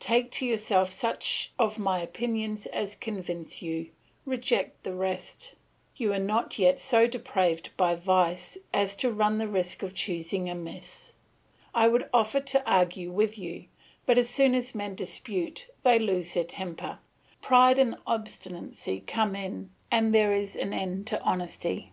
[0.00, 3.88] Take to yourself such of my opinions as convince you,
[4.26, 5.54] reject the rest.
[5.96, 10.50] You are not yet so depraved by vice as to run the risk of choosing
[10.50, 11.14] amiss.
[11.74, 13.64] I would offer to argue with you,
[14.04, 16.98] but as soon as men dispute they lose their temper;
[17.40, 21.92] pride and obstinacy come in, and there is an end of honesty.